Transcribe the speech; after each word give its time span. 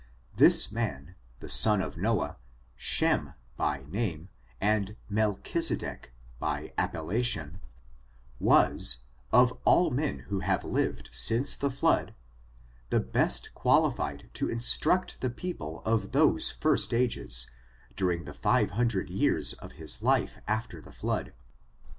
This 0.35 0.71
man, 0.71 1.13
the 1.41 1.47
son 1.47 1.79
of 1.79 1.95
Noah, 1.95 2.37
Shem 2.75 3.35
by 3.55 3.83
name, 3.87 4.29
and 4.59 4.95
JUlNlehise' 5.11 5.77
dek 5.77 6.05
by 6.39 6.73
appellcUion, 6.75 7.59
was, 8.39 9.03
of 9.31 9.55
all 9.63 9.91
mien 9.91 10.21
who 10.29 10.41
hiaive 10.41 10.63
liVi^ 10.63 11.13
since 11.13 11.53
the 11.53 11.69
flood, 11.69 12.15
the 12.89 12.99
best 12.99 13.53
qualified 13.53 14.27
to 14.33 14.49
instruct 14.49 15.21
the 15.21 15.29
peo^' 15.29 15.59
pie 15.83 15.91
of 15.91 16.13
those 16.13 16.49
first 16.49 16.95
ages, 16.95 17.51
during 17.95 18.23
the 18.23 18.33
five 18.33 18.71
hundred 18.71 19.07
years' 19.07 19.53
of 19.53 19.73
his 19.73 20.01
life 20.01 20.39
after 20.47 20.81
the 20.81 20.91
flood. 20.91 21.31